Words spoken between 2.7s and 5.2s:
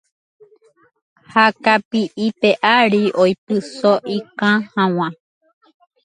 ári oipyso ikã hag̃ua.